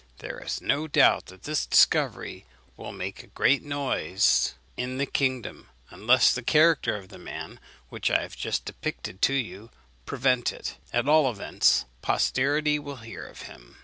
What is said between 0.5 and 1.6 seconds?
no doubt that